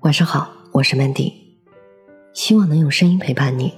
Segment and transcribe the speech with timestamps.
[0.00, 1.32] 晚上好，我是 Mandy，
[2.32, 3.74] 希望能用声音陪伴你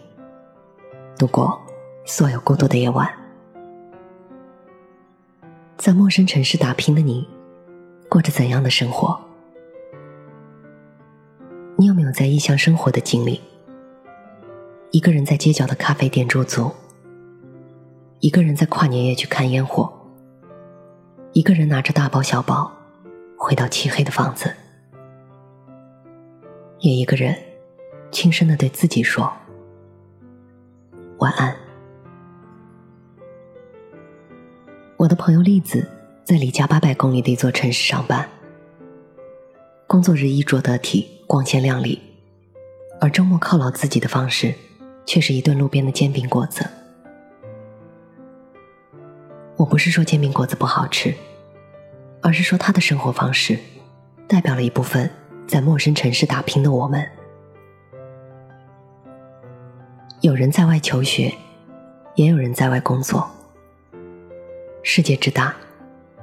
[1.16, 1.58] 度过
[2.04, 3.08] 所有孤独的夜晚。
[5.78, 7.26] 在陌生城市打拼的你，
[8.10, 9.18] 过着怎样的生活？
[11.76, 13.40] 你有没有在异乡生活的经历？
[14.90, 16.70] 一个人在街角的咖啡店驻足，
[18.20, 19.90] 一个人在跨年夜去看烟火，
[21.32, 22.70] 一个人拿着大包小包
[23.38, 24.52] 回到漆黑的房子。
[26.80, 27.36] 也一个人，
[28.12, 29.32] 轻声的对自己说
[31.18, 31.56] ：“晚安。”
[34.96, 35.88] 我的朋友栗子
[36.24, 38.28] 在离家八百公里的一座城市上班，
[39.88, 42.00] 工作日衣着得体、光鲜亮丽，
[43.00, 44.54] 而周末犒劳自己的方式，
[45.04, 46.64] 却是一顿路边的煎饼果子。
[49.56, 51.12] 我不是说煎饼果子不好吃，
[52.22, 53.58] 而是说他的生活方式，
[54.28, 55.10] 代表了一部分。
[55.48, 57.08] 在陌生城市打拼的我们，
[60.20, 61.34] 有人在外求学，
[62.16, 63.26] 也有人在外工作。
[64.82, 65.56] 世界之大，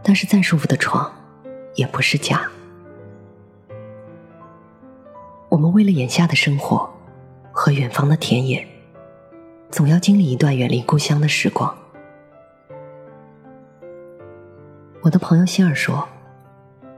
[0.03, 1.11] 但是再舒服的床，
[1.73, 2.39] 也不是家。
[5.49, 6.87] 我们为了眼下的生活
[7.51, 8.63] 和远方的田野，
[9.71, 11.75] 总要经历一段远离故乡的时光。
[15.01, 16.07] 我的朋友希尔说，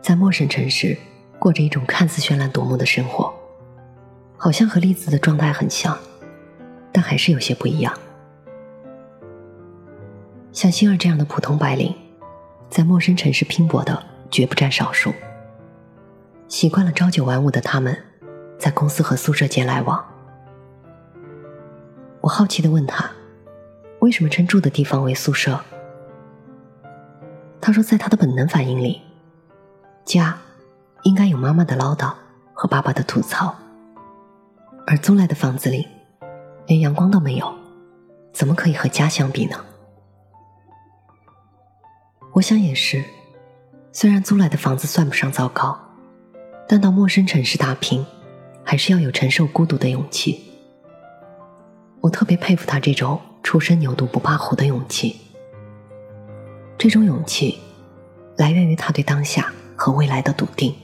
[0.02, 0.98] 在陌生城市。
[1.40, 3.34] 过着一种看似绚烂夺目的生活，
[4.38, 5.98] 好像和栗子的状态很像，
[6.92, 7.94] 但还是有些不一样。
[10.52, 11.94] 像星儿这样的普通白领，
[12.70, 15.14] 在陌生城市拼搏的绝不占少数。
[16.48, 17.96] 习惯了朝九晚五的他们，
[18.58, 20.04] 在公司和宿舍间来往。
[22.22, 23.12] 我好奇的问他，
[24.00, 25.60] 为什么称住的地方为宿舍？
[27.62, 29.02] 他说，在他的本能反应里，
[30.04, 30.38] 家。
[31.08, 32.14] 应该有妈妈的唠叨
[32.54, 33.56] 和爸爸的吐槽，
[34.86, 35.88] 而租来的房子里
[36.66, 37.50] 连阳光都没有，
[38.34, 39.56] 怎么可以和家相比呢？
[42.34, 43.02] 我想也是，
[43.94, 45.80] 虽然租来的房子算不上糟糕，
[46.68, 48.06] 但到陌生城市打拼，
[48.62, 50.44] 还是要有承受孤独的勇气。
[52.02, 55.16] 我特别佩服他这种初生牛犊不怕虎的勇气，
[56.78, 57.58] 这种勇气
[58.36, 60.76] 来源于他对当下和未来的笃定。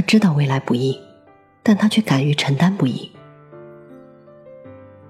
[0.00, 0.98] 他知道未来不易，
[1.62, 3.12] 但他却敢于承担不易。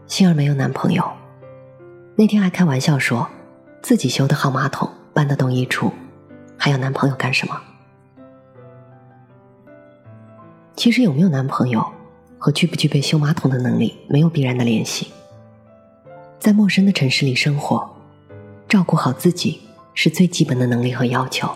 [0.09, 1.09] 星儿没有男朋友，
[2.17, 3.29] 那天还开玩笑说，
[3.83, 5.93] 自己修得好马桶，搬得动衣橱，
[6.59, 7.57] 还要男朋友干什么？
[10.75, 11.87] 其实有没有男朋友
[12.37, 15.13] 和具不具备修马桶的能力没有必然的联系。
[16.41, 17.89] 在陌生的城市里生活，
[18.69, 19.61] 照顾好自己
[19.95, 21.49] 是最基本的能力和要求。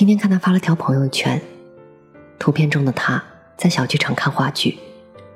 [0.00, 1.38] 今天看他发了条朋友圈，
[2.38, 3.22] 图片中的他
[3.54, 4.78] 在小剧场看话剧，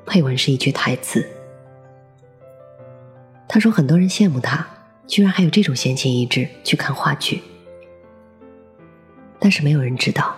[0.06, 1.28] 配文是一句台词。
[3.46, 4.66] 他说很多人羡慕他，
[5.06, 7.42] 居然还有这种闲情逸致去看话剧。
[9.38, 10.34] 但是没有人知道，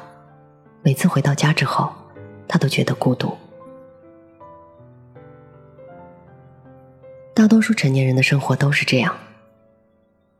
[0.83, 1.93] 每次回到家之后，
[2.49, 3.39] 他都觉得孤独。
[7.33, 9.17] 大多数成年人的生活都是这样，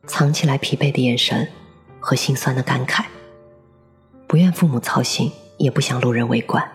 [0.09, 1.47] 藏起来疲惫的眼神
[2.01, 3.05] 和心酸的感慨。
[4.26, 6.69] 不愿父母操心，也不想路人围观，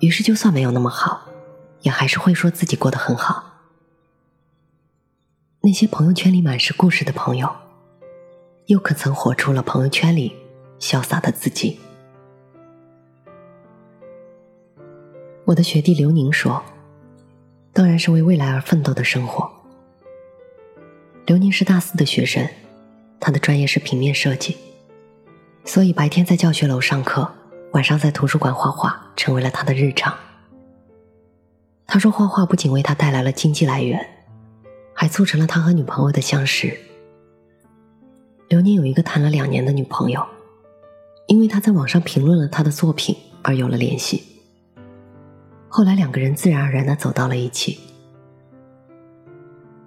[0.00, 1.28] 于是就算没有那么好，
[1.80, 3.50] 也还是会说自己过得很好。
[5.62, 7.48] 那些朋友圈里满是故事的朋友，
[8.66, 10.36] 又可曾活出了朋友圈里
[10.78, 11.80] 潇洒的自己？
[15.46, 16.62] 我的学弟刘宁说
[17.72, 19.50] ：“当然是为未来而奋斗的生活。”
[21.26, 22.48] 刘宁是大四的学生，
[23.18, 24.56] 他的专业是平面设计。
[25.64, 27.32] 所以白天在教学楼上课，
[27.72, 30.14] 晚上在图书馆画画，成为了他的日常。
[31.86, 34.04] 他说，画画不仅为他带来了经济来源，
[34.92, 36.76] 还促成了他和女朋友的相识。
[38.48, 40.26] 刘宁有一个谈了两年的女朋友，
[41.26, 44.42] 因为他在网上评论了他的作品而有了联系。
[45.68, 47.78] 后来两个人自然而然的走到了一起。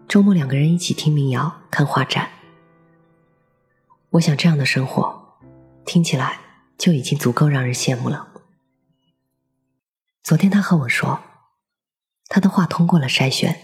[0.07, 2.29] 周末两个人一起听民谣、看画展。
[4.11, 5.24] 我想这样的生活。
[5.85, 6.39] 听起来
[6.77, 8.27] 就已经足够让人羡慕了。
[10.23, 11.19] 昨天他和我说，
[12.27, 13.55] 他的画通过了筛选，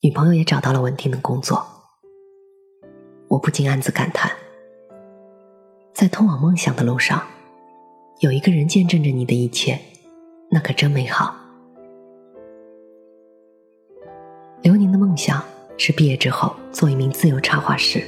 [0.00, 1.64] 女朋友也找到了稳定的工作。
[3.28, 4.32] 我不禁暗自感叹，
[5.94, 7.24] 在通往梦想的路上，
[8.20, 9.80] 有一个人见证着你的一切，
[10.50, 11.34] 那可真美好。
[14.62, 15.44] 刘宁的梦想
[15.78, 18.02] 是毕业之后做一名自由插画师。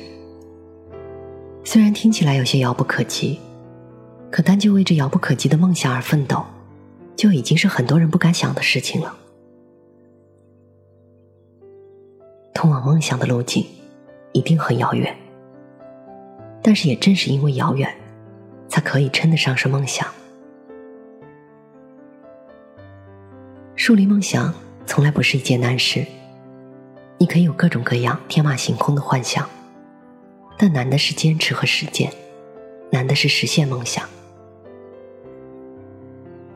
[1.77, 3.39] 虽然听起来有些遥不可及，
[4.31, 6.43] 可单就为这遥不可及的梦想而奋斗，
[7.15, 9.15] 就已经是很多人不敢想的事情了。
[12.55, 13.67] 通往梦想的路径
[14.33, 15.15] 一定很遥远，
[16.63, 17.95] 但是也正是因为遥远，
[18.71, 20.09] 才可以称得上是梦想。
[23.75, 24.55] 树立梦想
[24.87, 26.07] 从来不是一件难事，
[27.19, 29.47] 你可以有各种各样天马行空的幻想，
[30.57, 32.13] 但难的是坚持和实践，
[32.91, 34.09] 难的是实现梦想。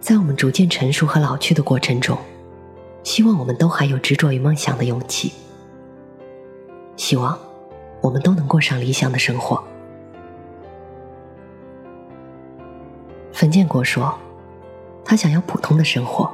[0.01, 2.17] 在我们逐渐成熟和老去的过程中，
[3.03, 5.33] 希望我们都还有执着于梦想的勇气。
[6.97, 7.39] 希望
[8.01, 9.63] 我们都能过上理想的生活。
[13.33, 14.19] 冯建国说
[15.05, 16.33] ：“他想要普通的生活。”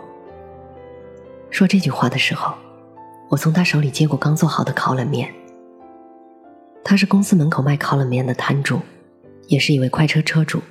[1.50, 2.54] 说这句话的时候，
[3.28, 5.32] 我从他手里接过刚做好的烤冷面。
[6.88, 8.80] 他是公司门口卖烤冷面的摊主，
[9.48, 10.62] 也是一位快车车主。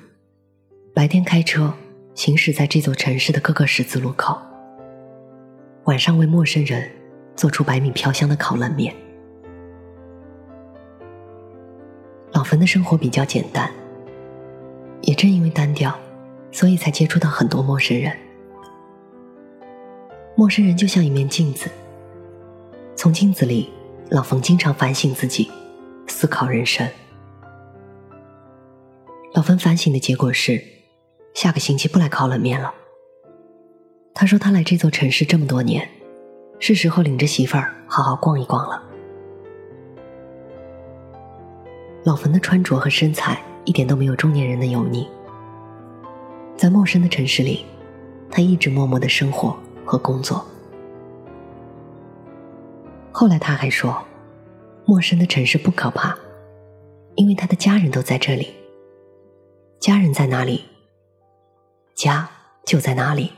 [0.94, 1.74] 白天开车
[2.14, 4.40] 行驶在这座城市的各个十字路口，
[5.84, 6.90] 晚上为陌生人
[7.36, 8.96] 做出百米飘香的烤冷面。
[12.32, 13.70] 老冯的生活比较简单，
[15.02, 15.94] 也正因为单调，
[16.50, 18.16] 所以才接触到很多陌生人。
[20.38, 21.70] 陌生人就像一面镜子，
[22.96, 23.70] 从镜子里，
[24.12, 25.52] 老冯经常反省自己，
[26.26, 26.90] 思考人生。
[29.36, 30.60] 老冯反省的结果是，
[31.36, 32.74] 下个星期不来烤冷面了。
[34.12, 35.88] 他说他来这座城市这么多年，
[36.58, 38.82] 是时候领着媳妇儿好好逛一逛了。
[42.04, 45.08] 老冯的穿着和身材一点都没有中年人的油腻。
[46.58, 47.68] 在陌生的城市里，
[48.32, 49.56] 他一直默默的生活
[49.86, 50.44] 和工作。
[53.12, 54.04] 后来他还说，
[54.88, 56.16] 陌生的城市不可怕，
[57.16, 58.54] 因为他的家人都在这里。
[59.80, 60.64] 家人在哪里，
[61.96, 62.30] 家
[62.64, 63.32] 就在哪里。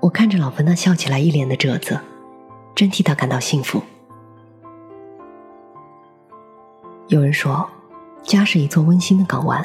[0.00, 2.00] 我看着老冯那笑起来一脸的褶子，
[2.74, 3.80] 真替他感到幸福。
[7.06, 7.68] 有人说，
[8.24, 9.64] 家是一座温馨的港湾。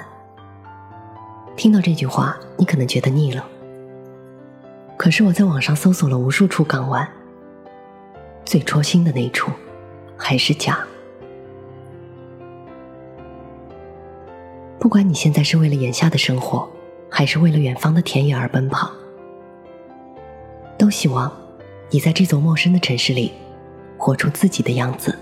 [1.55, 3.43] 听到这句话，你可能觉得腻了。
[4.95, 7.07] 可是我在网上搜索了无数处港湾，
[8.47, 9.51] 最戳心的那一处，
[10.15, 10.79] 还是家。
[14.79, 16.65] 不管你现在是为了眼下的生活，
[17.09, 18.89] 还是为了远方的田野而奔跑，
[20.77, 21.29] 都希望
[21.89, 23.33] 你在这座陌生的城市里，
[23.97, 25.13] 活出自己的样子。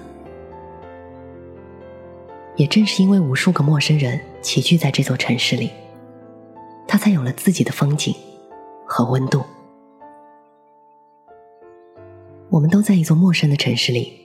[2.58, 5.72] 也正是因为无数个陌生人齐聚在这座城市里，
[6.88, 8.14] 他才有了自己的风景
[8.86, 9.44] 和温度。
[12.56, 14.18] 我们都在一座陌生的城市里，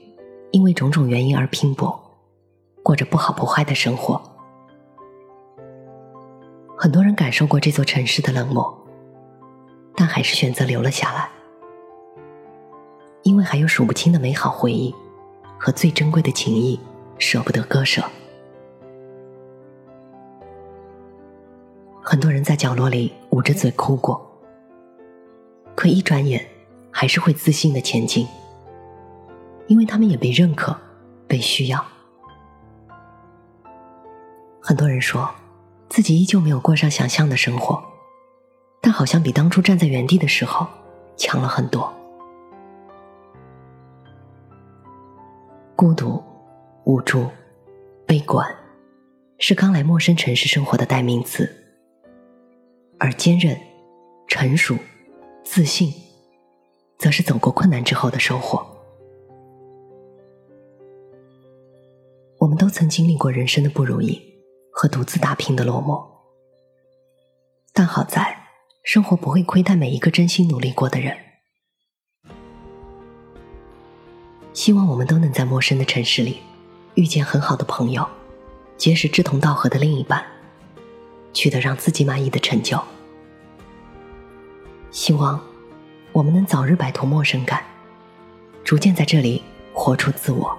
[0.51, 2.01] 因为种种原因而拼搏，
[2.81, 4.21] 过着不好不坏的生活。
[6.77, 8.73] 很多人感受过这座城市的冷漠，
[9.97, 11.29] 但还是选择留了下来，
[13.23, 14.95] 因为还有数不清的美好回忆
[15.59, 16.79] 和最珍贵的情谊，
[17.17, 18.01] 舍不得割舍。
[22.01, 24.25] 很多人在角落里捂着嘴哭过，
[25.75, 26.47] 可一转眼，
[27.01, 28.27] 还是会自信的前进，
[29.65, 30.79] 因为他们也被认可，
[31.27, 31.83] 被需要。
[34.61, 35.27] 很多人说，
[35.89, 37.83] 自己依旧没有过上想象的生活，
[38.81, 40.67] 但好像比当初站在原地的时候
[41.17, 41.91] 强了很多。
[45.75, 46.23] 孤独、
[46.83, 47.25] 无助、
[48.05, 48.47] 悲观，
[49.39, 51.51] 是刚来陌生城市生活的代名词。
[52.99, 53.59] 而坚韧、
[54.27, 54.77] 成熟、
[55.43, 55.91] 自信，
[57.01, 58.63] 则是走过困难之后的收获。
[62.37, 64.21] 我们都曾经历过人生的不如意
[64.71, 65.99] 和独自打拼的落寞，
[67.73, 68.37] 但好在
[68.83, 71.17] 生活不会亏待每一个真心努力过的人。
[74.53, 76.37] 希望我们都能在陌生的城市里
[76.93, 78.07] 遇见很好的朋友，
[78.77, 80.23] 结识志同道合的另一半。
[81.33, 82.79] 取得让自己满意的成就。
[84.91, 85.41] 希望
[86.13, 87.63] 我们能早日摆脱陌生感，
[88.65, 89.41] 逐渐在这里
[89.73, 90.57] 活出自我。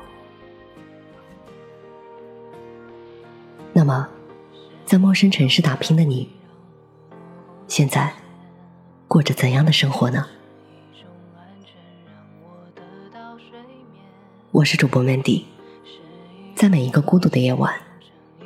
[3.75, 4.09] 那么，
[4.87, 6.30] 在陌生城市打拼的你，
[7.68, 8.12] 现在
[9.06, 10.26] 过着怎样的生活呢？
[14.52, 15.44] 我是主播 Mandy，
[16.54, 17.75] 在每一个孤独的夜晚，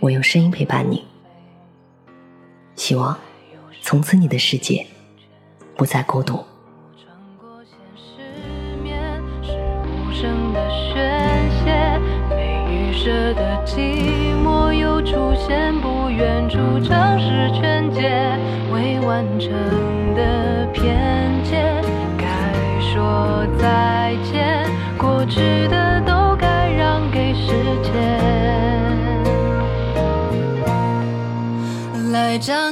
[0.00, 1.04] 我用声音陪伴你。
[2.74, 3.16] 希望
[3.80, 4.86] 从此你的世界
[5.76, 6.44] 不再孤独。
[10.52, 12.00] 的宣泄
[12.30, 18.38] 没预设的寂寞又出现不远处城市全街
[18.72, 19.50] 未完成
[20.14, 21.82] 的偏见
[22.16, 22.24] 该
[22.80, 24.64] 说再见
[24.96, 27.92] 过去的都该让给时间
[32.12, 32.65] 来将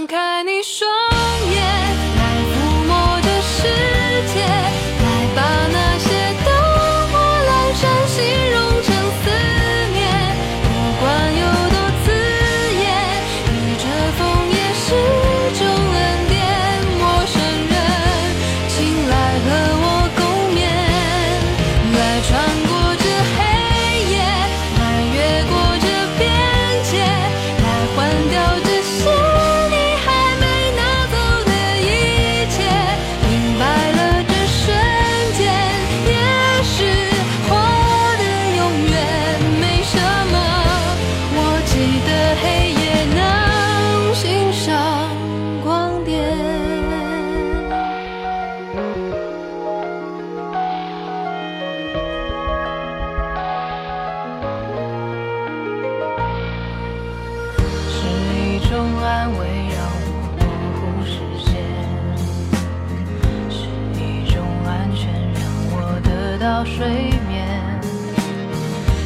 [66.65, 66.87] 睡
[67.29, 67.47] 眠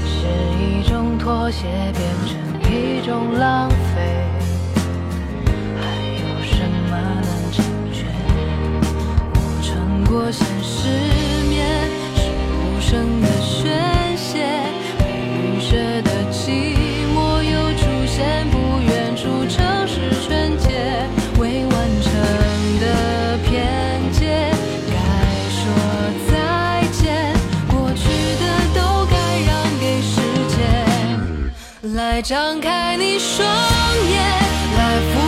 [0.07, 0.27] 是
[0.59, 3.88] 一种妥协，变成一种浪费。
[32.28, 33.49] 张开你双
[34.11, 34.20] 眼，
[34.76, 35.27] 来。